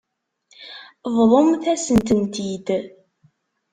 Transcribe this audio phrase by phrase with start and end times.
[1.17, 2.67] Bḍumt-asent-tent-id.